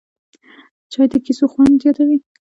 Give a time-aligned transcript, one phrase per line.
[0.91, 2.17] چای د کیسو خوند زیاتوي